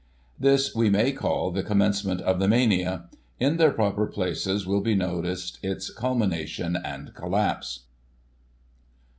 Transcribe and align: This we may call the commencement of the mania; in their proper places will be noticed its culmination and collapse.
This 0.39 0.73
we 0.73 0.89
may 0.89 1.11
call 1.11 1.51
the 1.51 1.61
commencement 1.61 2.21
of 2.21 2.39
the 2.39 2.47
mania; 2.47 3.07
in 3.39 3.57
their 3.57 3.69
proper 3.69 4.07
places 4.07 4.65
will 4.65 4.81
be 4.81 4.95
noticed 4.95 5.59
its 5.61 5.91
culmination 5.91 6.75
and 6.75 7.13
collapse. 7.13 7.81